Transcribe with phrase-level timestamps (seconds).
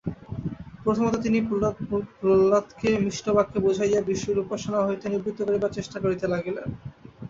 [0.83, 1.39] প্রথমত তিনি
[2.19, 6.67] প্রহ্লাদকে মিষ্ট বাক্যে বুঝাইয়া বিষ্ণুর উপাসনা হইতে নিবৃত্ত করিবার চেষ্টা করিতে লাগিলেন।